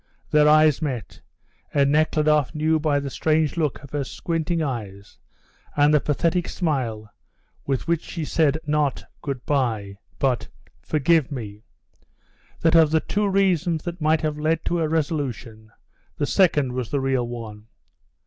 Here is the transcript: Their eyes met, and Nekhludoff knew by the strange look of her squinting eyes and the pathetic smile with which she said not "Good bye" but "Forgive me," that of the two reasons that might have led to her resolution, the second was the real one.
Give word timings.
Their 0.31 0.49
eyes 0.49 0.81
met, 0.81 1.21
and 1.75 1.91
Nekhludoff 1.91 2.55
knew 2.55 2.79
by 2.79 2.99
the 2.99 3.11
strange 3.11 3.55
look 3.55 3.83
of 3.83 3.91
her 3.91 4.03
squinting 4.03 4.63
eyes 4.63 5.19
and 5.77 5.93
the 5.93 5.99
pathetic 5.99 6.49
smile 6.49 7.11
with 7.67 7.87
which 7.87 8.01
she 8.03 8.25
said 8.25 8.57
not 8.65 9.03
"Good 9.21 9.45
bye" 9.45 9.97
but 10.17 10.47
"Forgive 10.81 11.31
me," 11.31 11.61
that 12.61 12.73
of 12.73 12.89
the 12.89 12.99
two 12.99 13.27
reasons 13.29 13.83
that 13.83 14.01
might 14.01 14.21
have 14.21 14.39
led 14.39 14.65
to 14.65 14.77
her 14.77 14.89
resolution, 14.89 15.71
the 16.17 16.25
second 16.25 16.71
was 16.71 16.89
the 16.89 16.99
real 16.99 17.27
one. 17.27 17.67